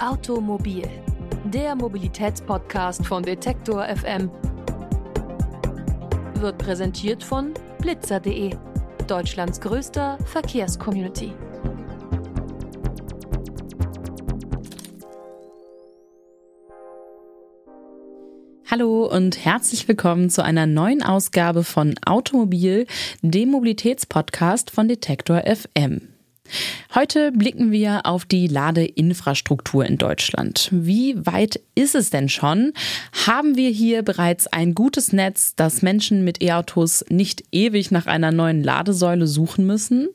Automobil, 0.00 0.84
der 1.44 1.74
Mobilitätspodcast 1.74 3.04
von 3.04 3.24
Detektor 3.24 3.84
FM, 3.84 4.30
wird 6.34 6.56
präsentiert 6.56 7.24
von 7.24 7.52
blitzer.de, 7.80 8.54
Deutschlands 9.08 9.60
größter 9.60 10.16
Verkehrscommunity. 10.24 11.32
Hallo 18.70 19.06
und 19.06 19.44
herzlich 19.44 19.88
willkommen 19.88 20.30
zu 20.30 20.44
einer 20.44 20.66
neuen 20.66 21.02
Ausgabe 21.02 21.64
von 21.64 21.96
Automobil, 22.06 22.86
dem 23.22 23.50
Mobilitätspodcast 23.50 24.70
von 24.70 24.86
Detektor 24.86 25.42
FM. 25.44 26.17
Heute 26.94 27.32
blicken 27.32 27.70
wir 27.72 28.06
auf 28.06 28.24
die 28.24 28.46
Ladeinfrastruktur 28.46 29.84
in 29.84 29.98
Deutschland. 29.98 30.68
Wie 30.72 31.14
weit 31.26 31.60
ist 31.74 31.94
es 31.94 32.10
denn 32.10 32.28
schon? 32.28 32.72
Haben 33.26 33.56
wir 33.56 33.70
hier 33.70 34.02
bereits 34.02 34.46
ein 34.46 34.74
gutes 34.74 35.12
Netz, 35.12 35.54
dass 35.54 35.82
Menschen 35.82 36.24
mit 36.24 36.42
E-Autos 36.42 37.04
nicht 37.08 37.44
ewig 37.52 37.90
nach 37.90 38.06
einer 38.06 38.32
neuen 38.32 38.62
Ladesäule 38.62 39.26
suchen 39.26 39.66
müssen? 39.66 40.08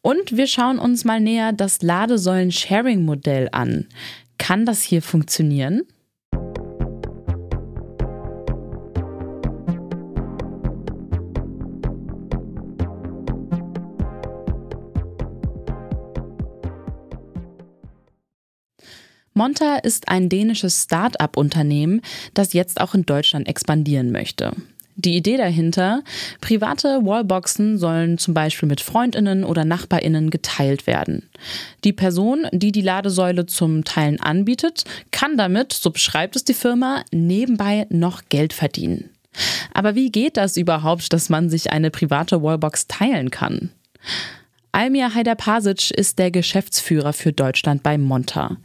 Und 0.00 0.36
wir 0.36 0.46
schauen 0.46 0.78
uns 0.78 1.04
mal 1.04 1.20
näher 1.20 1.52
das 1.52 1.82
Ladesäulen-Sharing-Modell 1.82 3.48
an. 3.52 3.86
Kann 4.38 4.64
das 4.64 4.82
hier 4.82 5.02
funktionieren? 5.02 5.82
Monta 19.38 19.76
ist 19.76 20.08
ein 20.08 20.28
dänisches 20.28 20.82
Start-up-Unternehmen, 20.82 22.02
das 22.34 22.52
jetzt 22.52 22.80
auch 22.80 22.94
in 22.94 23.06
Deutschland 23.06 23.48
expandieren 23.48 24.10
möchte. 24.10 24.52
Die 24.96 25.16
Idee 25.16 25.36
dahinter, 25.36 26.02
private 26.40 27.04
Wallboxen 27.04 27.78
sollen 27.78 28.18
zum 28.18 28.34
Beispiel 28.34 28.68
mit 28.68 28.80
Freundinnen 28.80 29.44
oder 29.44 29.64
Nachbarinnen 29.64 30.30
geteilt 30.30 30.88
werden. 30.88 31.30
Die 31.84 31.92
Person, 31.92 32.48
die 32.50 32.72
die 32.72 32.82
Ladesäule 32.82 33.46
zum 33.46 33.84
Teilen 33.84 34.20
anbietet, 34.20 34.82
kann 35.12 35.36
damit, 35.36 35.72
so 35.72 35.90
beschreibt 35.90 36.34
es 36.34 36.42
die 36.42 36.52
Firma, 36.52 37.04
nebenbei 37.12 37.86
noch 37.90 38.22
Geld 38.28 38.52
verdienen. 38.52 39.08
Aber 39.72 39.94
wie 39.94 40.10
geht 40.10 40.36
das 40.36 40.56
überhaupt, 40.56 41.12
dass 41.12 41.28
man 41.28 41.48
sich 41.48 41.70
eine 41.70 41.92
private 41.92 42.42
Wallbox 42.42 42.88
teilen 42.88 43.30
kann? 43.30 43.70
Almir 44.72 45.14
Haider-Pasic 45.14 45.90
ist 45.90 46.18
der 46.18 46.30
Geschäftsführer 46.30 47.12
für 47.12 47.32
Deutschland 47.32 47.82
bei 47.82 47.98
Monta. 47.98 48.56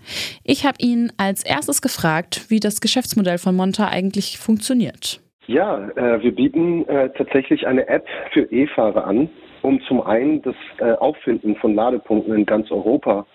Ich 0.44 0.66
habe 0.66 0.78
ihn 0.80 1.12
als 1.18 1.44
erstes 1.46 1.82
gefragt, 1.82 2.46
wie 2.50 2.60
das 2.60 2.82
Geschäftsmodell 2.82 3.38
von 3.38 3.56
Monta 3.56 3.88
eigentlich 3.88 4.38
funktioniert. 4.38 5.22
Ja, 5.48 5.90
äh, 5.96 6.22
wir 6.22 6.34
bieten 6.34 6.88
äh, 6.88 7.10
tatsächlich 7.18 7.68
eine 7.68 7.88
App 7.88 8.06
für 8.32 8.44
E-Fahrer 8.52 9.06
an, 9.06 9.30
um 9.62 9.82
zum 9.88 10.02
einen 10.02 10.42
das 10.42 10.56
äh, 10.80 10.92
Auffinden 10.94 11.56
von 11.58 11.76
Ladepunkten 11.76 12.34
in 12.34 12.46
ganz 12.46 12.72
Europa 12.72 13.26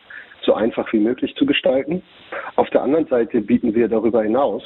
so 0.44 0.54
einfach 0.54 0.90
wie 0.92 1.00
möglich 1.00 1.34
zu 1.36 1.44
gestalten. 1.44 2.02
Auf 2.56 2.70
der 2.70 2.82
anderen 2.82 3.06
Seite 3.08 3.40
bieten 3.40 3.74
wir 3.74 3.88
darüber 3.88 4.22
hinaus 4.22 4.62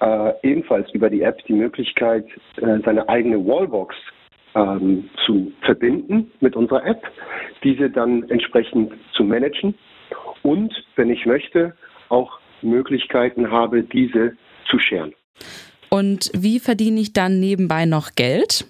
äh, 0.00 0.32
ebenfalls 0.42 0.90
über 0.92 1.10
die 1.10 1.22
App 1.22 1.44
die 1.46 1.54
Möglichkeit, 1.54 2.26
äh, 2.56 2.78
seine 2.84 3.08
eigene 3.08 3.44
Wallbox 3.44 3.96
ähm, 4.54 5.08
zu 5.24 5.52
verbinden 5.62 6.30
mit 6.40 6.56
unserer 6.56 6.84
App, 6.86 7.02
diese 7.62 7.90
dann 7.90 8.28
entsprechend 8.30 8.92
zu 9.12 9.24
managen 9.24 9.74
und, 10.42 10.72
wenn 10.96 11.10
ich 11.10 11.26
möchte, 11.26 11.74
auch 12.08 12.38
Möglichkeiten 12.62 13.50
habe, 13.50 13.82
diese 13.82 14.36
zu 14.70 14.78
scheren. 14.78 15.12
Und 15.90 16.30
wie 16.34 16.58
verdiene 16.58 17.00
ich 17.00 17.12
dann 17.12 17.40
nebenbei 17.40 17.86
noch 17.86 18.10
Geld? 18.14 18.66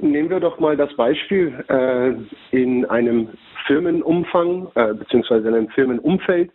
Nehmen 0.00 0.30
wir 0.30 0.40
doch 0.40 0.58
mal 0.58 0.76
das 0.76 0.94
Beispiel 0.96 1.52
äh, 1.68 2.56
in 2.56 2.86
einem 2.86 3.28
Firmenumfang 3.66 4.68
äh, 4.74 4.94
beziehungsweise 4.94 5.48
in 5.48 5.54
einem 5.54 5.68
Firmenumfeld 5.68 6.50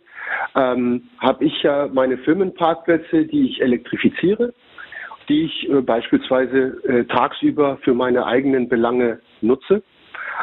ähm, 0.56 1.02
habe 1.18 1.44
ich 1.44 1.62
ja 1.62 1.88
meine 1.92 2.18
Firmenparkplätze, 2.18 3.26
die 3.26 3.50
ich 3.50 3.60
elektrifiziere 3.60 4.52
die 5.32 5.44
ich 5.44 5.68
äh, 5.70 5.80
beispielsweise 5.80 6.78
äh, 6.84 7.04
tagsüber 7.04 7.78
für 7.82 7.94
meine 7.94 8.26
eigenen 8.26 8.68
Belange 8.68 9.20
nutze. 9.40 9.82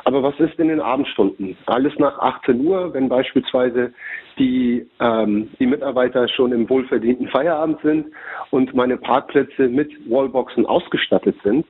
Aber 0.04 0.24
was 0.24 0.40
ist 0.40 0.58
in 0.60 0.70
den 0.70 0.82
Abendstunden? 0.82 1.56
Alles 1.68 1.94
nach 2.00 2.18
18 2.20 2.66
Uhr, 2.66 2.94
wenn 2.94 3.08
beispielsweise 3.08 3.94
die, 4.40 4.88
ähm, 5.00 5.50
die 5.60 5.68
Mitarbeiter 5.68 6.28
schon 6.30 6.54
im 6.54 6.68
wohlverdienten 6.70 7.28
Feierabend 7.28 7.80
sind 7.82 8.08
und 8.50 8.74
meine 8.74 8.98
Parkplätze 8.98 9.68
mit 9.68 9.92
Wallboxen 10.10 10.66
ausgestattet 10.66 11.36
sind, 11.44 11.66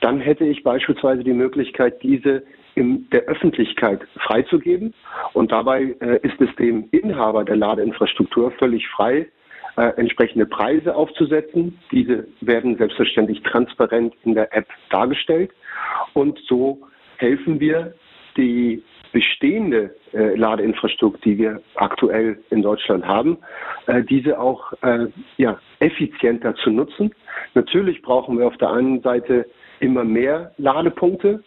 dann 0.00 0.18
hätte 0.18 0.44
ich 0.44 0.64
beispielsweise 0.64 1.22
die 1.22 1.32
Möglichkeit, 1.32 2.02
diese 2.02 2.42
in 2.74 3.08
der 3.10 3.22
Öffentlichkeit 3.22 4.00
freizugeben. 4.26 4.94
Und 5.32 5.52
dabei 5.52 5.94
äh, 6.00 6.18
ist 6.26 6.40
es 6.40 6.54
dem 6.56 6.88
Inhaber 6.90 7.44
der 7.44 7.56
Ladeinfrastruktur 7.56 8.50
völlig 8.52 8.88
frei, 8.88 9.28
äh, 9.76 9.88
entsprechende 9.96 10.46
Preise 10.46 10.94
aufzusetzen. 10.94 11.78
Diese 11.90 12.26
werden 12.40 12.76
selbstverständlich 12.76 13.42
transparent 13.42 14.14
in 14.24 14.34
der 14.34 14.54
App 14.54 14.68
dargestellt. 14.90 15.50
Und 16.12 16.38
so 16.46 16.80
helfen 17.16 17.60
wir, 17.60 17.94
die 18.36 18.82
bestehende 19.12 19.94
äh, 20.12 20.34
Ladeinfrastruktur, 20.34 21.20
die 21.24 21.38
wir 21.38 21.62
aktuell 21.76 22.38
in 22.50 22.62
Deutschland 22.62 23.06
haben, 23.06 23.38
äh, 23.86 24.02
diese 24.02 24.40
auch 24.40 24.72
äh, 24.82 25.06
ja, 25.36 25.58
effizienter 25.78 26.54
zu 26.56 26.70
nutzen. 26.70 27.14
Natürlich 27.54 28.02
brauchen 28.02 28.38
wir 28.38 28.46
auf 28.48 28.56
der 28.56 28.72
einen 28.72 29.00
Seite 29.02 29.46
immer 29.78 30.04
mehr 30.04 30.52
Ladepunkte. 30.58 31.44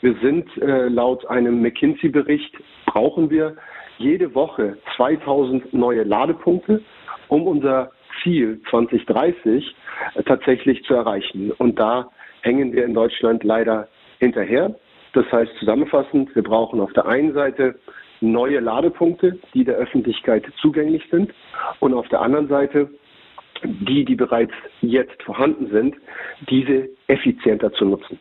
Wir 0.00 0.14
sind 0.22 0.48
äh, 0.58 0.86
laut 0.88 1.26
einem 1.26 1.60
McKinsey-Bericht, 1.60 2.56
brauchen 2.86 3.30
wir 3.30 3.56
jede 3.98 4.32
Woche 4.34 4.78
2000 4.96 5.72
neue 5.74 6.04
Ladepunkte 6.04 6.82
um 7.28 7.46
unser 7.46 7.90
Ziel 8.22 8.60
2030 8.70 9.74
äh, 10.14 10.22
tatsächlich 10.24 10.82
zu 10.84 10.94
erreichen. 10.94 11.52
Und 11.52 11.78
da 11.78 12.10
hängen 12.42 12.72
wir 12.72 12.84
in 12.84 12.94
Deutschland 12.94 13.44
leider 13.44 13.88
hinterher. 14.18 14.74
Das 15.12 15.30
heißt 15.32 15.52
zusammenfassend, 15.58 16.34
wir 16.34 16.42
brauchen 16.42 16.80
auf 16.80 16.92
der 16.92 17.06
einen 17.06 17.32
Seite 17.32 17.78
neue 18.20 18.60
Ladepunkte, 18.60 19.38
die 19.54 19.64
der 19.64 19.76
Öffentlichkeit 19.76 20.44
zugänglich 20.60 21.04
sind 21.10 21.32
und 21.80 21.94
auf 21.94 22.08
der 22.08 22.20
anderen 22.20 22.48
Seite 22.48 22.90
die, 23.62 24.04
die 24.04 24.14
bereits 24.14 24.52
jetzt 24.80 25.22
vorhanden 25.22 25.68
sind, 25.70 25.96
diese 26.48 26.88
effizienter 27.06 27.72
zu 27.72 27.84
nutzen. 27.84 28.18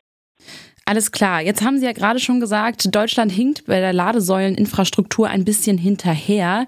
Alles 0.90 1.12
klar. 1.12 1.42
Jetzt 1.42 1.66
haben 1.66 1.80
Sie 1.80 1.86
ja 1.86 1.92
gerade 1.92 2.18
schon 2.18 2.40
gesagt, 2.40 2.96
Deutschland 2.96 3.30
hinkt 3.30 3.66
bei 3.68 3.82
der 3.82 3.92
Ladesäuleninfrastruktur 3.92 5.28
ein 5.28 5.44
bisschen 5.44 5.78
hinterher. 5.78 6.66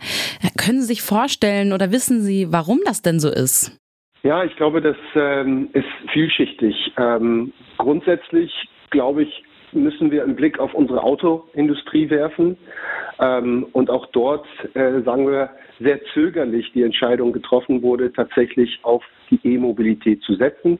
Können 0.57 0.81
Sie 0.81 0.88
sich 0.88 1.02
vorstellen 1.02 1.72
oder 1.72 1.94
wissen 1.94 2.19
Sie, 2.19 2.52
warum 2.52 2.79
das 2.84 3.02
denn 3.02 3.22
so 3.22 3.29
ist? 3.29 3.79
Ja, 4.24 4.44
ich 4.44 4.53
glaube, 4.58 4.81
das 4.81 4.97
ähm, 5.16 5.69
ist 5.72 5.88
vielschichtig. 6.12 6.75
Ähm, 6.97 7.53
grundsätzlich, 7.78 8.52
glaube 8.90 9.24
ich, 9.24 9.44
müssen 9.72 10.12
wir 10.12 10.24
einen 10.24 10.35
Blick 10.35 10.59
auf 10.59 10.74
unsere 10.74 11.02
Autoindustrie 11.02 12.09
werfen 12.09 12.58
ähm, 13.19 13.68
und 13.72 13.90
auch 13.90 14.06
dort, 14.08 14.46
äh, 14.74 15.02
sagen 15.03 15.28
wir, 15.28 15.50
sehr 15.79 16.02
zögerlich 16.13 16.69
die 16.74 16.84
Entscheidung 16.84 17.31
getroffen 17.31 17.81
wurde, 17.81 18.12
tatsächlich 18.12 18.79
auf 18.81 19.02
die 19.31 19.40
E-Mobilität 19.46 20.22
zu 20.24 20.35
setzen. 20.35 20.78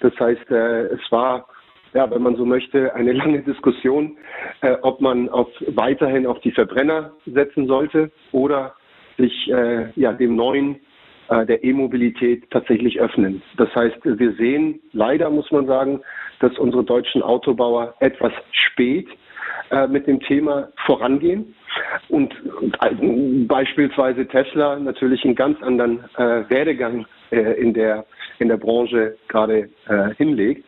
Das 0.00 0.12
heißt, 0.20 0.50
äh, 0.50 0.88
es 0.88 1.00
war 1.10 1.48
ja, 1.94 2.10
wenn 2.10 2.22
man 2.22 2.36
so 2.36 2.44
möchte, 2.44 2.94
eine 2.94 3.12
lange 3.22 3.40
Diskussion, 3.42 4.16
äh, 4.60 4.76
ob 4.82 5.00
man 5.00 5.28
auf, 5.28 5.48
weiterhin 5.68 6.26
auf 6.26 6.40
die 6.40 6.52
Verbrenner 6.52 7.12
setzen 7.26 7.66
sollte 7.66 8.10
oder 8.32 8.74
sich 9.16 9.50
äh, 9.50 9.90
ja, 9.94 10.12
dem 10.12 10.36
neuen 10.36 10.80
äh, 11.28 11.46
der 11.46 11.64
E-Mobilität 11.64 12.50
tatsächlich 12.50 13.00
öffnen. 13.00 13.42
Das 13.56 13.74
heißt, 13.74 13.96
wir 14.04 14.32
sehen 14.32 14.80
leider, 14.92 15.30
muss 15.30 15.50
man 15.50 15.66
sagen, 15.66 16.00
dass 16.40 16.58
unsere 16.58 16.84
deutschen 16.84 17.22
Autobauer 17.22 17.94
etwas 18.00 18.32
spät 18.50 19.08
äh, 19.70 19.86
mit 19.86 20.06
dem 20.06 20.20
Thema 20.20 20.68
vorangehen 20.84 21.54
und 22.08 22.34
äh, 22.80 22.94
beispielsweise 23.46 24.26
Tesla 24.26 24.78
natürlich 24.78 25.24
einen 25.24 25.34
ganz 25.34 25.62
anderen 25.62 26.04
äh, 26.16 26.48
Werdegang 26.50 27.06
in 27.30 27.74
der 27.74 28.04
in 28.38 28.48
der 28.48 28.56
Branche 28.56 29.16
gerade 29.28 29.68
äh, 29.88 30.14
hinlegt. 30.16 30.64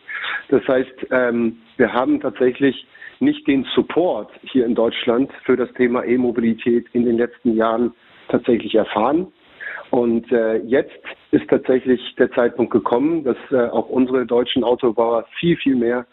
Das 0.48 0.66
heißt, 0.66 1.06
ähm, 1.10 1.58
wir 1.76 1.92
haben 1.92 2.20
tatsächlich 2.20 2.86
nicht 3.20 3.46
den 3.46 3.64
Support 3.74 4.30
hier 4.42 4.66
in 4.66 4.74
Deutschland 4.74 5.30
für 5.44 5.56
das 5.56 5.72
Thema 5.74 6.04
E-Mobilität 6.04 6.86
in 6.92 7.04
den 7.04 7.16
letzten 7.16 7.56
Jahren 7.56 7.92
tatsächlich 8.28 8.74
erfahren. 8.74 9.32
Und 9.90 10.30
äh, 10.32 10.56
jetzt 10.58 10.98
ist 11.30 11.48
tatsächlich 11.48 12.00
der 12.16 12.30
Zeitpunkt 12.32 12.72
gekommen, 12.72 13.24
dass 13.24 13.36
äh, 13.50 13.68
auch 13.68 13.88
unsere 13.88 14.26
deutschen 14.26 14.64
Autobauer 14.64 15.26
viel, 15.38 15.56
viel 15.56 15.76
mehr 15.76 16.06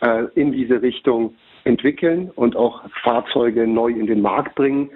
äh, 0.00 0.24
in 0.34 0.52
diese 0.52 0.80
Richtung 0.80 1.34
entwickeln 1.64 2.30
und 2.36 2.56
auch 2.56 2.82
Fahrzeuge 3.02 3.66
neu 3.66 3.88
in 3.88 4.06
den 4.06 4.22
Markt 4.22 4.54
bringen 4.54 4.90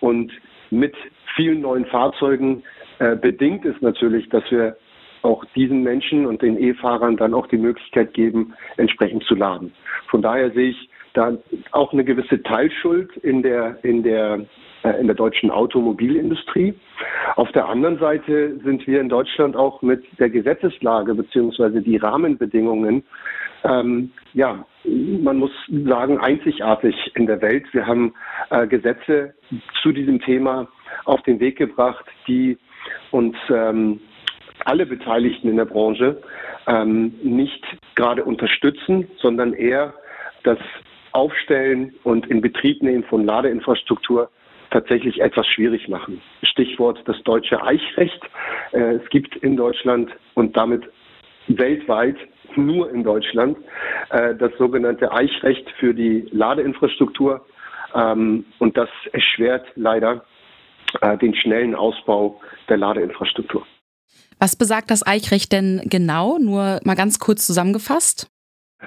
und 0.00 0.32
mit 0.70 0.94
vielen 1.36 1.60
neuen 1.60 1.84
Fahrzeugen 1.86 2.62
äh, 2.98 3.16
bedingt 3.16 3.64
ist 3.64 3.82
natürlich, 3.82 4.28
dass 4.30 4.42
wir 4.50 4.76
auch 5.24 5.44
diesen 5.56 5.82
Menschen 5.82 6.26
und 6.26 6.42
den 6.42 6.60
E-Fahrern 6.60 7.16
dann 7.16 7.34
auch 7.34 7.46
die 7.46 7.56
Möglichkeit 7.56 8.14
geben, 8.14 8.54
entsprechend 8.76 9.24
zu 9.24 9.34
laden. 9.34 9.72
Von 10.08 10.22
daher 10.22 10.50
sehe 10.50 10.70
ich 10.70 10.88
da 11.14 11.36
auch 11.72 11.92
eine 11.92 12.04
gewisse 12.04 12.42
Teilschuld 12.42 13.16
in 13.18 13.42
der, 13.42 13.78
in 13.82 14.02
der, 14.02 14.44
äh, 14.82 15.00
in 15.00 15.06
der 15.06 15.16
deutschen 15.16 15.50
Automobilindustrie. 15.50 16.74
Auf 17.36 17.50
der 17.52 17.68
anderen 17.68 17.98
Seite 17.98 18.58
sind 18.64 18.86
wir 18.86 19.00
in 19.00 19.08
Deutschland 19.08 19.56
auch 19.56 19.80
mit 19.80 20.04
der 20.18 20.28
Gesetzeslage 20.28 21.14
beziehungsweise 21.14 21.80
die 21.80 21.96
Rahmenbedingungen, 21.96 23.04
ähm, 23.64 24.10
ja, 24.34 24.66
man 24.84 25.38
muss 25.38 25.52
sagen, 25.68 26.18
einzigartig 26.18 26.94
in 27.14 27.26
der 27.26 27.40
Welt. 27.40 27.64
Wir 27.72 27.86
haben 27.86 28.12
äh, 28.50 28.66
Gesetze 28.66 29.34
zu 29.82 29.92
diesem 29.92 30.20
Thema 30.20 30.68
auf 31.06 31.22
den 31.22 31.40
Weg 31.40 31.56
gebracht, 31.56 32.04
die 32.28 32.58
uns 33.10 33.36
ähm, 33.48 34.00
alle 34.64 34.86
Beteiligten 34.86 35.48
in 35.48 35.56
der 35.56 35.64
Branche 35.64 36.20
ähm, 36.66 37.14
nicht 37.22 37.64
gerade 37.94 38.24
unterstützen, 38.24 39.08
sondern 39.20 39.52
eher 39.52 39.94
das 40.42 40.58
Aufstellen 41.12 41.94
und 42.02 42.26
Inbetriebnehmen 42.26 43.04
von 43.04 43.24
Ladeinfrastruktur 43.24 44.30
tatsächlich 44.70 45.20
etwas 45.20 45.46
schwierig 45.46 45.88
machen. 45.88 46.20
Stichwort 46.42 47.00
das 47.06 47.22
deutsche 47.22 47.62
Eichrecht. 47.62 48.20
Äh, 48.72 48.96
es 48.96 49.08
gibt 49.10 49.36
in 49.36 49.56
Deutschland 49.56 50.10
und 50.34 50.56
damit 50.56 50.82
weltweit 51.46 52.16
nur 52.56 52.90
in 52.90 53.04
Deutschland 53.04 53.56
äh, 54.10 54.34
das 54.34 54.50
sogenannte 54.58 55.12
Eichrecht 55.12 55.68
für 55.78 55.94
die 55.94 56.26
Ladeinfrastruktur. 56.32 57.46
Ähm, 57.94 58.44
und 58.58 58.76
das 58.76 58.88
erschwert 59.12 59.66
leider 59.76 60.24
äh, 61.00 61.16
den 61.18 61.34
schnellen 61.34 61.74
Ausbau 61.74 62.40
der 62.68 62.78
Ladeinfrastruktur. 62.78 63.64
Was 64.38 64.56
besagt 64.56 64.90
das 64.90 65.06
Eichrecht 65.06 65.52
denn 65.52 65.82
genau? 65.84 66.38
Nur 66.38 66.80
mal 66.84 66.94
ganz 66.94 67.18
kurz 67.18 67.46
zusammengefasst. 67.46 68.28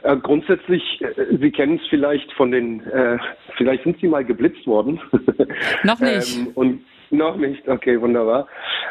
Äh, 0.03 0.17
grundsätzlich, 0.17 1.01
äh, 1.01 1.37
Sie 1.39 1.51
kennen 1.51 1.79
es 1.81 1.89
vielleicht 1.89 2.31
von 2.33 2.51
den, 2.51 2.81
äh, 2.87 3.17
vielleicht 3.57 3.83
sind 3.83 3.99
Sie 3.99 4.07
mal 4.07 4.25
geblitzt 4.25 4.67
worden. 4.67 4.99
Noch 5.83 5.99
nicht. 5.99 6.37
ähm, 6.37 6.47
und 6.55 6.81
noch 7.09 7.37
nicht, 7.37 7.65
okay, 7.69 8.01
wunderbar. 8.01 8.47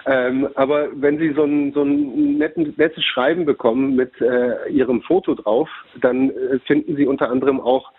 Ähm, 0.06 0.48
aber 0.54 0.88
wenn 0.94 1.18
Sie 1.18 1.34
so 1.34 1.44
ein, 1.44 1.74
so 1.74 1.82
ein 1.82 2.38
netten, 2.38 2.72
nettes 2.78 3.04
Schreiben 3.04 3.44
bekommen 3.44 3.94
mit 3.94 4.18
äh, 4.22 4.70
Ihrem 4.70 5.02
Foto 5.02 5.34
drauf, 5.34 5.68
dann 6.00 6.32
finden 6.64 6.96
Sie 6.96 7.04
unter 7.04 7.28
anderem 7.28 7.60
auch 7.60 7.92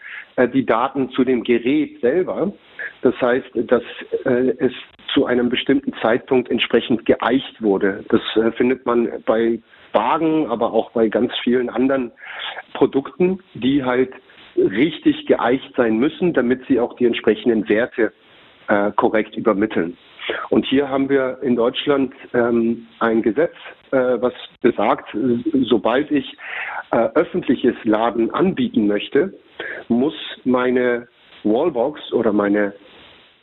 die 0.46 0.66
Daten 0.66 1.10
zu 1.12 1.24
dem 1.24 1.44
Gerät 1.44 2.00
selber. 2.02 2.54
Das 3.02 3.20
heißt, 3.22 3.50
dass 3.54 3.84
äh, 4.26 4.54
es 4.60 4.72
zu 5.14 5.26
einem 5.26 5.50
bestimmten 5.50 5.94
Zeitpunkt 6.02 6.52
entsprechend 6.52 7.06
geeicht 7.06 7.62
wurde. 7.62 8.04
Das 8.10 8.22
äh, 8.36 8.52
findet 8.52 8.86
man 8.86 9.10
bei 9.26 9.60
Wagen, 9.94 10.48
aber 10.48 10.74
auch 10.74 10.92
bei 10.92 11.08
ganz 11.08 11.32
vielen 11.44 11.70
anderen 11.70 12.12
Produkten, 12.74 13.40
die 13.54 13.84
halt 13.84 14.12
richtig 14.56 15.26
geeicht 15.26 15.74
sein 15.76 15.98
müssen, 15.98 16.34
damit 16.34 16.66
sie 16.68 16.80
auch 16.80 16.96
die 16.98 17.06
entsprechenden 17.06 17.68
Werte 17.70 18.12
äh, 18.68 18.92
korrekt 18.92 19.36
übermitteln. 19.36 19.98
Und 20.50 20.66
hier 20.66 20.90
haben 20.90 21.10
wir 21.10 21.40
in 21.42 21.56
Deutschland 21.56 22.14
ähm, 22.34 22.88
ein 23.00 23.22
Gesetz, 23.22 23.56
äh, 23.92 23.98
was 24.20 24.34
besagt, 24.62 25.16
sobald 25.62 26.12
ich 26.12 26.38
äh, 26.92 26.98
öffentliches 27.16 27.76
Laden 27.84 28.32
anbieten 28.32 28.88
möchte, 28.88 29.34
muss 29.88 30.16
meine 30.44 31.08
Wallbox 31.44 32.12
oder 32.14 32.34
meine 32.34 32.74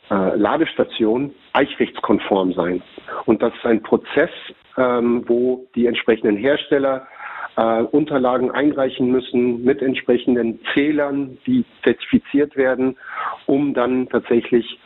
äh, 0.09 0.35
Ladestation 0.35 1.33
eichrechtskonform 1.53 2.53
sein. 2.53 2.81
Und 3.25 3.41
das 3.41 3.53
ist 3.55 3.65
ein 3.65 3.81
Prozess, 3.81 4.29
ähm, 4.77 5.23
wo 5.27 5.65
die 5.75 5.87
entsprechenden 5.87 6.37
Hersteller 6.37 7.07
äh, 7.55 7.81
Unterlagen 7.81 8.51
einreichen 8.51 9.11
müssen 9.11 9.63
mit 9.63 9.81
entsprechenden 9.81 10.59
Zählern, 10.73 11.37
die 11.47 11.65
zertifiziert 11.83 12.55
werden, 12.55 12.97
um 13.45 13.73
dann 13.73 14.09
tatsächlich 14.09 14.79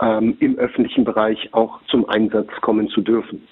ähm, 0.00 0.36
im 0.40 0.58
öffentlichen 0.58 1.04
Bereich 1.04 1.48
auch 1.52 1.80
zum 1.86 2.08
Einsatz 2.08 2.50
kommen 2.60 2.88
zu 2.88 3.00
dürfen. 3.00 3.46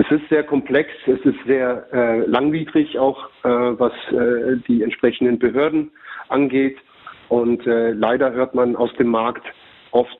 Es 0.00 0.08
ist 0.12 0.28
sehr 0.28 0.44
komplex, 0.44 0.90
es 1.06 1.18
ist 1.24 1.44
sehr 1.44 1.84
äh, 1.92 2.20
langwidrig 2.20 2.96
auch, 3.00 3.30
äh, 3.42 3.48
was 3.48 3.92
äh, 4.12 4.56
die 4.68 4.84
entsprechenden 4.84 5.40
Behörden 5.40 5.90
angeht. 6.28 6.78
Und 7.28 7.66
äh, 7.66 7.90
leider 7.90 8.32
hört 8.32 8.54
man 8.54 8.76
aus 8.76 8.94
dem 8.94 9.08
Markt 9.08 9.44
oft 9.90 10.16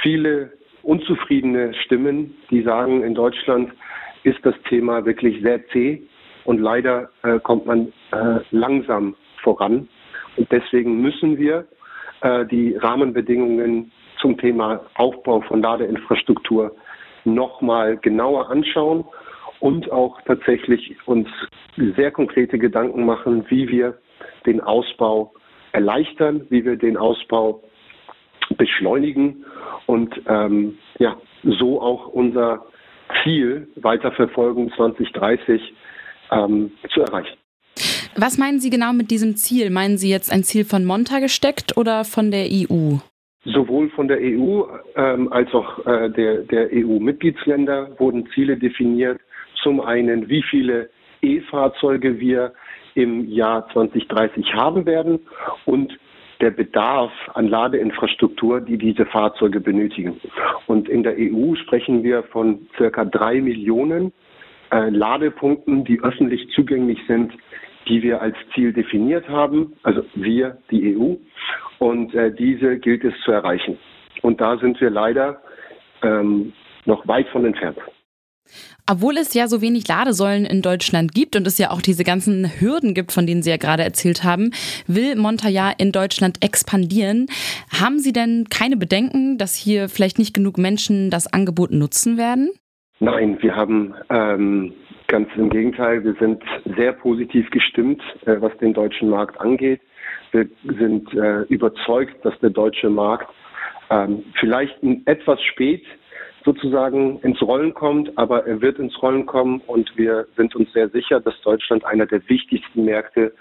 viele 0.00 0.52
unzufriedene 0.82 1.74
Stimmen, 1.74 2.34
die 2.50 2.62
sagen, 2.62 3.04
in 3.04 3.14
Deutschland 3.14 3.70
ist 4.22 4.38
das 4.42 4.54
Thema 4.70 5.04
wirklich 5.04 5.42
sehr 5.42 5.68
zäh 5.68 6.00
und 6.44 6.58
leider 6.58 7.10
äh, 7.22 7.38
kommt 7.40 7.66
man 7.66 7.92
äh, 8.12 8.40
langsam 8.52 9.16
voran. 9.42 9.86
Und 10.36 10.50
deswegen 10.50 11.00
müssen 11.02 11.38
wir 11.38 11.66
die 12.50 12.76
Rahmenbedingungen 12.76 13.90
zum 14.20 14.36
Thema 14.36 14.82
Aufbau 14.96 15.40
von 15.40 15.62
Ladeinfrastruktur 15.62 16.76
nochmal 17.24 17.96
genauer 17.96 18.50
anschauen 18.50 19.04
und 19.60 19.90
auch 19.92 20.20
tatsächlich 20.22 20.96
uns 21.06 21.28
sehr 21.96 22.10
konkrete 22.10 22.58
Gedanken 22.58 23.04
machen, 23.04 23.44
wie 23.48 23.68
wir 23.68 23.98
den 24.46 24.60
Ausbau 24.60 25.32
erleichtern, 25.72 26.46
wie 26.50 26.64
wir 26.64 26.76
den 26.76 26.96
Ausbau 26.96 27.62
beschleunigen 28.56 29.44
und 29.86 30.20
ähm, 30.26 30.78
ja, 30.98 31.16
so 31.42 31.80
auch 31.80 32.08
unser 32.08 32.66
Ziel 33.22 33.68
weiterverfolgen 33.76 34.72
2030 34.76 35.60
ähm, 36.30 36.72
zu 36.92 37.02
erreichen. 37.02 37.36
Was 38.16 38.38
meinen 38.38 38.58
Sie 38.58 38.70
genau 38.70 38.92
mit 38.92 39.10
diesem 39.10 39.36
Ziel? 39.36 39.70
Meinen 39.70 39.96
Sie 39.96 40.10
jetzt 40.10 40.32
ein 40.32 40.42
Ziel 40.42 40.64
von 40.64 40.84
Monta 40.84 41.20
gesteckt 41.20 41.76
oder 41.76 42.04
von 42.04 42.30
der 42.30 42.46
EU? 42.50 42.96
Sowohl 43.44 43.88
von 43.90 44.06
der 44.06 44.18
EU 44.20 44.64
ähm, 44.96 45.32
als 45.32 45.52
auch 45.54 45.86
äh, 45.86 46.10
der, 46.10 46.42
der 46.42 46.68
EU-Mitgliedsländer 46.72 47.98
wurden 47.98 48.28
Ziele 48.34 48.56
definiert. 48.58 49.20
Zum 49.62 49.80
einen, 49.80 50.28
wie 50.28 50.42
viele 50.42 50.90
E-Fahrzeuge 51.22 52.20
wir 52.20 52.52
im 52.94 53.28
Jahr 53.30 53.68
2030 53.72 54.52
haben 54.54 54.84
werden 54.84 55.20
und 55.64 55.98
der 56.40 56.50
Bedarf 56.50 57.12
an 57.34 57.48
Ladeinfrastruktur, 57.48 58.60
die 58.60 58.78
diese 58.78 59.06
Fahrzeuge 59.06 59.60
benötigen. 59.60 60.20
Und 60.66 60.88
in 60.88 61.02
der 61.02 61.14
EU 61.18 61.54
sprechen 61.54 62.02
wir 62.02 62.22
von 62.24 62.66
circa 62.76 63.04
drei 63.04 63.40
Millionen 63.40 64.12
äh, 64.70 64.88
Ladepunkten, 64.88 65.84
die 65.84 66.00
öffentlich 66.02 66.48
zugänglich 66.54 66.98
sind, 67.06 67.32
die 67.88 68.02
wir 68.02 68.20
als 68.20 68.36
Ziel 68.54 68.72
definiert 68.72 69.28
haben, 69.28 69.74
also 69.82 70.04
wir, 70.14 70.58
die 70.70 70.96
EU. 70.96 71.14
Und 71.78 72.14
äh, 72.14 72.32
diese 72.32 72.78
gilt 72.78 73.04
es 73.04 73.14
zu 73.24 73.32
erreichen. 73.32 73.78
Und 74.22 74.40
da 74.40 74.58
sind 74.58 74.80
wir 74.80 74.90
leider 74.90 75.40
ähm, 76.02 76.52
noch 76.84 77.06
weit 77.08 77.28
von 77.28 77.44
entfernt. 77.44 77.78
Obwohl 78.90 79.16
es 79.18 79.34
ja 79.34 79.46
so 79.46 79.62
wenig 79.62 79.86
Ladesäulen 79.86 80.44
in 80.44 80.62
Deutschland 80.62 81.12
gibt 81.14 81.36
und 81.36 81.46
es 81.46 81.58
ja 81.58 81.70
auch 81.70 81.80
diese 81.80 82.02
ganzen 82.02 82.50
Hürden 82.60 82.94
gibt, 82.94 83.12
von 83.12 83.26
denen 83.26 83.42
Sie 83.42 83.50
ja 83.50 83.56
gerade 83.56 83.84
erzählt 83.84 84.24
haben, 84.24 84.50
will 84.88 85.14
Montaja 85.14 85.70
in 85.78 85.92
Deutschland 85.92 86.44
expandieren. 86.44 87.26
Haben 87.80 87.98
Sie 88.00 88.12
denn 88.12 88.46
keine 88.50 88.76
Bedenken, 88.76 89.38
dass 89.38 89.54
hier 89.54 89.88
vielleicht 89.88 90.18
nicht 90.18 90.34
genug 90.34 90.58
Menschen 90.58 91.10
das 91.10 91.32
Angebot 91.32 91.70
nutzen 91.70 92.18
werden? 92.18 92.50
Nein, 92.98 93.38
wir 93.40 93.54
haben 93.54 93.94
ähm, 94.10 94.72
ganz 95.10 95.28
im 95.36 95.50
Gegenteil, 95.50 96.04
wir 96.04 96.14
sind 96.14 96.42
sehr 96.76 96.92
positiv 96.92 97.50
gestimmt, 97.50 98.00
äh, 98.26 98.36
was 98.40 98.56
den 98.58 98.72
deutschen 98.72 99.10
Markt 99.10 99.40
angeht. 99.40 99.80
Wir 100.30 100.48
sind 100.62 101.12
äh, 101.14 101.42
überzeugt, 101.48 102.24
dass 102.24 102.38
der 102.38 102.50
deutsche 102.50 102.88
Markt 102.88 103.28
ähm, 103.90 104.22
vielleicht 104.38 104.78
etwas 105.06 105.42
spät 105.42 105.82
sozusagen 106.44 107.18
ins 107.22 107.42
Rollen 107.42 107.74
kommt, 107.74 108.16
aber 108.16 108.46
er 108.46 108.62
wird 108.62 108.78
ins 108.78 109.02
Rollen 109.02 109.26
kommen 109.26 109.60
und 109.66 109.90
wir 109.96 110.28
sind 110.36 110.54
uns 110.54 110.72
sehr 110.72 110.88
sicher, 110.90 111.18
dass 111.18 111.38
Deutschland 111.42 111.84
einer 111.84 112.06
der 112.06 112.26
wichtigsten 112.28 112.84
Märkte 112.84 113.32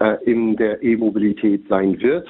äh, 0.00 0.22
in 0.24 0.56
der 0.56 0.82
E-Mobilität 0.82 1.66
sein 1.68 1.98
wird 2.02 2.28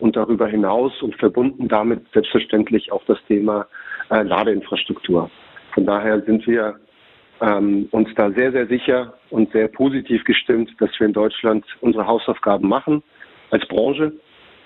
und 0.00 0.16
darüber 0.16 0.48
hinaus 0.48 1.00
und 1.00 1.14
verbunden 1.14 1.68
damit 1.68 2.00
selbstverständlich 2.12 2.90
auch 2.90 3.04
das 3.06 3.18
Thema 3.28 3.66
Ladeinfrastruktur. 4.10 5.30
Von 5.74 5.86
daher 5.86 6.20
sind 6.22 6.46
wir 6.46 6.78
ähm, 7.42 7.88
uns 7.90 8.08
da 8.14 8.30
sehr, 8.30 8.52
sehr 8.52 8.66
sicher 8.68 9.14
und 9.30 9.50
sehr 9.52 9.68
positiv 9.68 10.24
gestimmt, 10.24 10.70
dass 10.78 10.90
wir 10.98 11.08
in 11.08 11.12
Deutschland 11.12 11.64
unsere 11.80 12.06
Hausaufgaben 12.06 12.68
machen 12.68 13.02
als 13.50 13.66
Branche, 13.66 14.12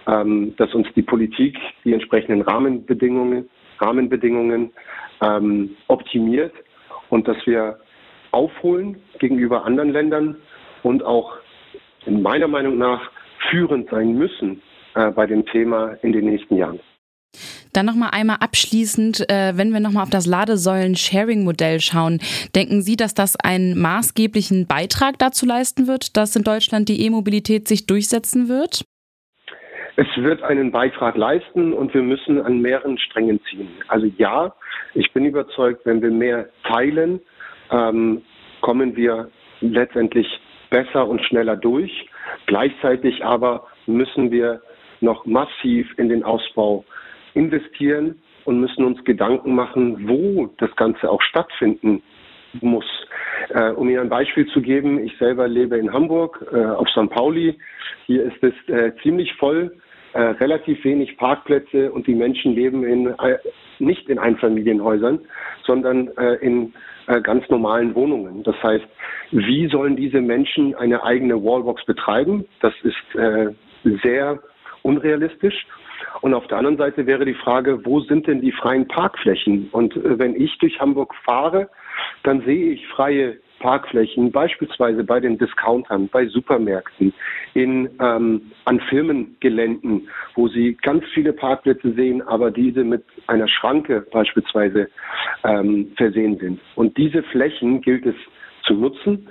ähm, 0.06 0.54
dass 0.59 0.73
uns 0.75 0.87
die 0.95 1.02
Politik 1.02 1.59
die 1.85 1.95
entsprechenden 1.95 2.42
Rahmenbedingungen, 2.42 3.49
Rahmenbedingungen 3.80 4.73
ähm, 5.23 5.76
optimiert 5.88 6.52
und 7.09 7.26
dass 7.26 7.38
wir 7.47 7.78
aufholen 8.33 9.00
gegenüber 9.18 9.64
anderen 9.64 9.92
Ländern 9.92 10.37
und 10.83 11.02
auch 11.02 11.38
in 12.04 12.21
meiner 12.21 12.47
Meinung 12.47 12.76
nach 12.76 13.11
führend 13.50 13.88
sein 13.88 14.12
müssen 14.18 14.61
äh, 14.95 15.11
bei 15.11 15.26
dem 15.26 15.47
Thema 15.47 15.97
in 16.02 16.12
den 16.12 16.26
nächsten 16.26 16.56
Jahren. 16.56 16.80
Dann 17.76 17.85
nochmal 17.85 18.09
einmal 18.12 18.38
abschließend, 18.40 19.28
äh, 19.28 19.52
wenn 19.54 19.71
wir 19.71 19.80
nochmal 19.80 20.04
auf 20.04 20.11
das 20.11 20.26
Ladesäulen-Sharing-Modell 20.26 21.80
schauen, 21.80 22.21
denken 22.54 22.80
Sie, 22.80 22.97
dass 22.97 23.12
das 23.12 23.37
einen 23.37 23.78
maßgeblichen 23.78 24.66
Beitrag 24.66 25.18
dazu 25.18 25.45
leisten 25.45 25.87
wird, 25.87 26.16
dass 26.16 26.35
in 26.35 26.42
Deutschland 26.42 26.88
die 26.88 27.04
E-Mobilität 27.04 27.68
sich 27.68 27.87
durchsetzen 27.87 28.49
wird? 28.49 28.87
Es 29.97 30.06
wird 30.16 30.42
einen 30.42 30.73
Beitrag 30.73 31.18
leisten 31.18 31.75
und 31.75 31.92
wir 31.92 32.00
müssen 32.00 32.40
an 32.40 32.62
mehreren 32.62 32.97
Strängen 32.97 33.40
ziehen. 33.50 33.68
Also 33.88 34.06
ja, 34.16 34.54
ich 34.95 35.12
bin 35.12 35.26
überzeugt, 35.26 35.85
wenn 35.85 36.00
wir 36.00 36.11
mehr 36.11 36.49
teilen, 36.64 37.21
ähm, 37.71 38.23
kommen 38.62 38.97
wir 38.97 39.30
letztendlich 39.61 40.26
besser 40.71 41.06
und 41.06 41.21
schneller 41.26 41.56
durch. 41.56 41.92
Gleichzeitig 42.47 43.23
aber 43.23 43.66
müssen 43.87 44.30
wir 44.30 44.62
noch 45.02 45.26
massiv 45.26 45.87
in 45.99 46.09
den 46.09 46.25
Ausbau 46.25 46.87
investieren 47.36 48.20
und 48.44 48.60
müssen 48.60 48.84
uns 48.84 49.04
Gedanken 49.04 49.54
machen, 49.54 50.08
wo 50.08 50.48
das 50.58 50.74
Ganze 50.76 51.10
auch 51.10 51.22
stattfinden 51.22 52.02
muss. 52.60 52.86
Äh, 53.50 53.70
um 53.72 53.88
Ihnen 53.88 54.00
ein 54.00 54.08
Beispiel 54.08 54.46
zu 54.46 54.62
geben, 54.62 54.98
ich 55.04 55.16
selber 55.18 55.46
lebe 55.46 55.76
in 55.76 55.92
Hamburg 55.92 56.44
äh, 56.52 56.64
auf 56.64 56.88
St. 56.88 57.10
Pauli. 57.10 57.58
Hier 58.06 58.24
ist 58.24 58.42
es 58.42 58.54
äh, 58.68 58.92
ziemlich 59.02 59.32
voll, 59.34 59.72
äh, 60.16 60.20
relativ 60.40 60.82
wenig 60.84 61.18
Parkplätze 61.18 61.92
und 61.92 62.06
die 62.06 62.14
Menschen 62.14 62.54
leben 62.54 62.84
in, 62.84 63.08
äh, 63.08 63.36
nicht 63.78 64.08
in 64.08 64.18
Einfamilienhäusern, 64.18 65.20
sondern 65.64 66.08
äh, 66.16 66.36
in 66.36 66.72
ganz 67.22 67.48
normalen 67.50 67.94
Wohnungen. 67.94 68.42
Das 68.42 68.60
heißt, 68.64 68.84
wie 69.30 69.68
sollen 69.68 69.94
diese 69.94 70.20
Menschen 70.20 70.74
eine 70.74 71.04
eigene 71.04 71.36
Wallbox 71.36 71.84
betreiben? 71.84 72.46
Das 72.60 72.74
ist 72.82 72.96
sehr 74.02 74.42
unrealistisch. 74.82 75.66
Und 76.20 76.35
auf 76.35 76.46
der 76.46 76.58
anderen 76.58 76.76
Seite 76.76 77.06
wäre 77.06 77.25
die 77.25 77.35
Frage, 77.35 77.85
wo 77.85 78.00
sind 78.00 78.26
denn 78.26 78.40
die 78.40 78.52
freien 78.52 78.88
Parkflächen? 78.88 79.68
Und 79.73 79.96
äh, 79.96 80.18
wenn 80.18 80.35
ich 80.35 80.56
durch 80.58 80.80
Hamburg 80.80 81.14
fahre, 81.25 81.68
dann 82.23 82.42
sehe 82.42 82.73
ich 82.73 82.87
freie 82.88 83.38
Parkflächen, 83.58 84.32
beispielsweise 84.32 85.02
bei 85.02 85.18
den 85.18 85.38
Discountern, 85.38 86.08
bei 86.08 86.26
Supermärkten, 86.26 87.12
in, 87.54 87.88
ähm, 88.00 88.52
an 88.66 88.80
Firmengeländen, 88.80 90.08
wo 90.35 90.49
Sie 90.49 90.76
ganz 90.82 91.04
viele 91.14 91.32
Parkplätze 91.32 91.92
sehen, 91.92 92.20
aber 92.23 92.50
diese 92.50 92.85
mit 92.85 93.04
einer 93.26 93.49
Schranke 93.49 94.06
beispielsweise 94.12 94.88
ähm, 95.44 95.92
versehen 95.96 96.38
sind. 96.38 96.61
Und 96.75 96.96
diese 96.99 97.23
Flächen 97.23 97.80
gilt 97.80 98.04
es 98.04 98.16
zu 98.66 98.75
nutzen. 98.75 99.28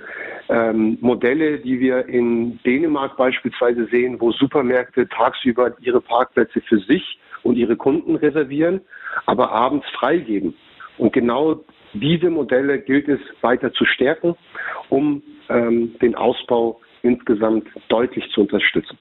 Ähm, 0.48 0.98
Modelle, 1.00 1.58
die 1.58 1.80
wir 1.80 2.06
in 2.06 2.58
Dänemark 2.64 3.16
beispielsweise 3.16 3.86
sehen, 3.86 4.20
wo 4.20 4.32
Supermärkte 4.32 5.08
tagsüber 5.08 5.76
ihre 5.80 6.00
Parkplätze 6.00 6.60
für 6.60 6.78
sich 6.78 7.18
und 7.42 7.56
ihre 7.56 7.76
Kunden 7.76 8.16
reservieren, 8.16 8.80
aber 9.26 9.50
abends 9.50 9.86
freigeben. 9.90 10.54
Und 10.98 11.12
genau 11.12 11.64
diese 11.92 12.30
Modelle 12.30 12.80
gilt 12.80 13.08
es 13.08 13.20
weiter 13.40 13.72
zu 13.72 13.84
stärken, 13.84 14.36
um 14.88 15.22
ähm, 15.48 15.96
den 16.00 16.14
Ausbau 16.14 16.80
insgesamt 17.02 17.68
deutlich 17.88 18.28
zu 18.32 18.42
unterstützen. 18.42 18.98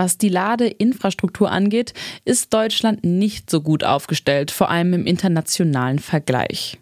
Was 0.00 0.16
die 0.16 0.30
Ladeinfrastruktur 0.30 1.50
angeht, 1.50 1.92
ist 2.24 2.54
Deutschland 2.54 3.04
nicht 3.04 3.50
so 3.50 3.60
gut 3.60 3.84
aufgestellt, 3.84 4.50
vor 4.50 4.70
allem 4.70 4.94
im 4.94 5.04
internationalen 5.04 5.98
Vergleich. 5.98 6.78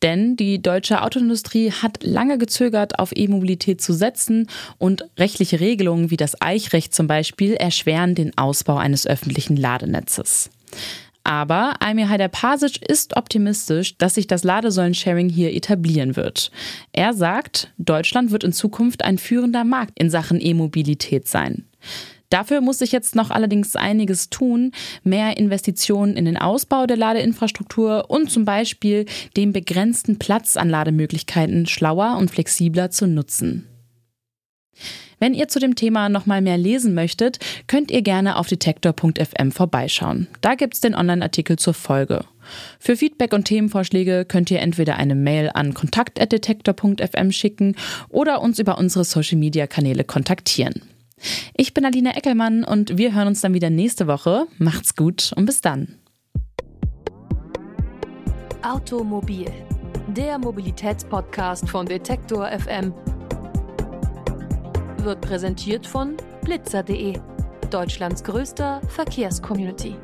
Denn 0.00 0.34
die 0.36 0.62
deutsche 0.62 1.02
Autoindustrie 1.02 1.72
hat 1.72 2.02
lange 2.02 2.38
gezögert, 2.38 2.98
auf 2.98 3.12
E-Mobilität 3.14 3.82
zu 3.82 3.92
setzen 3.92 4.48
und 4.78 5.04
rechtliche 5.18 5.60
Regelungen 5.60 6.10
wie 6.10 6.16
das 6.16 6.40
Eichrecht 6.40 6.94
zum 6.94 7.06
Beispiel 7.06 7.52
erschweren 7.52 8.14
den 8.14 8.32
Ausbau 8.38 8.78
eines 8.78 9.06
öffentlichen 9.06 9.58
Ladenetzes. 9.58 10.48
Aber 11.22 11.82
Almir 11.82 12.08
Haider-Pasic 12.08 12.80
ist 12.80 13.14
optimistisch, 13.14 13.98
dass 13.98 14.14
sich 14.14 14.26
das 14.26 14.42
Ladesäulen-Sharing 14.42 15.28
hier 15.28 15.52
etablieren 15.52 16.16
wird. 16.16 16.50
Er 16.92 17.12
sagt, 17.12 17.74
Deutschland 17.76 18.30
wird 18.30 18.42
in 18.42 18.54
Zukunft 18.54 19.04
ein 19.04 19.18
führender 19.18 19.64
Markt 19.64 19.98
in 19.98 20.08
Sachen 20.08 20.40
E-Mobilität 20.40 21.28
sein. 21.28 21.66
Dafür 22.34 22.60
muss 22.60 22.80
sich 22.80 22.90
jetzt 22.90 23.14
noch 23.14 23.30
allerdings 23.30 23.76
einiges 23.76 24.28
tun. 24.28 24.72
Mehr 25.04 25.36
Investitionen 25.36 26.16
in 26.16 26.24
den 26.24 26.36
Ausbau 26.36 26.84
der 26.84 26.96
Ladeinfrastruktur 26.96 28.06
und 28.10 28.28
zum 28.28 28.44
Beispiel 28.44 29.06
den 29.36 29.52
begrenzten 29.52 30.18
Platz 30.18 30.56
an 30.56 30.68
Lademöglichkeiten 30.68 31.66
schlauer 31.66 32.16
und 32.18 32.32
flexibler 32.32 32.90
zu 32.90 33.06
nutzen. 33.06 33.68
Wenn 35.20 35.32
ihr 35.32 35.46
zu 35.46 35.60
dem 35.60 35.76
Thema 35.76 36.08
noch 36.08 36.26
mal 36.26 36.42
mehr 36.42 36.58
lesen 36.58 36.92
möchtet, 36.92 37.38
könnt 37.68 37.92
ihr 37.92 38.02
gerne 38.02 38.36
auf 38.36 38.48
detektor.fm 38.48 39.52
vorbeischauen. 39.52 40.26
Da 40.40 40.56
gibt 40.56 40.74
es 40.74 40.80
den 40.80 40.96
Online-Artikel 40.96 41.56
zur 41.56 41.74
Folge. 41.74 42.24
Für 42.80 42.96
Feedback 42.96 43.32
und 43.32 43.44
Themenvorschläge 43.44 44.24
könnt 44.24 44.50
ihr 44.50 44.58
entweder 44.58 44.96
eine 44.96 45.14
Mail 45.14 45.52
an 45.54 45.72
kontakt.detektor.fm 45.72 47.30
schicken 47.30 47.76
oder 48.08 48.42
uns 48.42 48.58
über 48.58 48.76
unsere 48.76 49.04
Social-Media-Kanäle 49.04 50.02
kontaktieren. 50.02 50.93
Ich 51.56 51.74
bin 51.74 51.84
Alina 51.84 52.16
Eckelmann 52.16 52.64
und 52.64 52.98
wir 52.98 53.14
hören 53.14 53.28
uns 53.28 53.40
dann 53.40 53.54
wieder 53.54 53.70
nächste 53.70 54.06
Woche. 54.06 54.46
Macht's 54.58 54.96
gut 54.96 55.32
und 55.36 55.46
bis 55.46 55.60
dann. 55.60 55.98
Automobil, 58.62 59.50
der 60.08 60.38
Mobilitätspodcast 60.38 61.68
von 61.68 61.86
Detektor 61.86 62.48
FM, 62.48 62.94
wird 64.98 65.20
präsentiert 65.20 65.86
von 65.86 66.16
blitzer.de, 66.44 67.18
Deutschlands 67.70 68.24
größter 68.24 68.80
Verkehrscommunity. 68.88 69.96